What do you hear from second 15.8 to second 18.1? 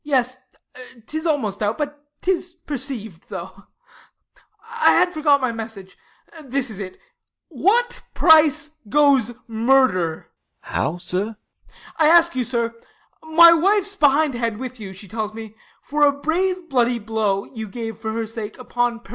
For a brave bloody blow you gave